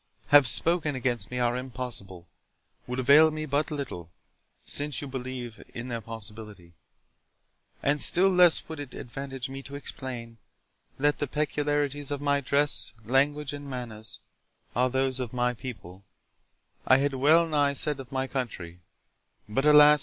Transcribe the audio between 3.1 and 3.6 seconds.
me